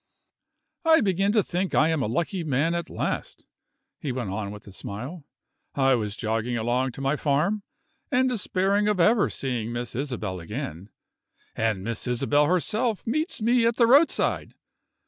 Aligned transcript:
"I 0.83 1.01
begin 1.01 1.31
to 1.33 1.43
think 1.43 1.75
I 1.75 1.89
am 1.89 2.01
a 2.01 2.07
lucky 2.07 2.43
man 2.43 2.73
at 2.73 2.89
last," 2.89 3.45
he 3.99 4.11
went 4.11 4.31
on 4.31 4.49
with 4.49 4.65
a 4.65 4.71
smile. 4.71 5.25
"I 5.75 5.93
was 5.93 6.15
jogging 6.17 6.57
along 6.57 6.93
to 6.93 7.01
my 7.01 7.15
farm, 7.15 7.61
and 8.11 8.27
despairing 8.27 8.87
of 8.87 8.99
ever 8.99 9.29
seeing 9.29 9.71
Miss 9.71 9.93
Isabel 9.93 10.39
again 10.39 10.89
and 11.55 11.83
Miss 11.83 12.07
Isabel 12.07 12.47
herself 12.47 13.05
meets 13.05 13.43
me 13.43 13.63
at 13.67 13.75
the 13.75 13.85
roadside! 13.85 14.55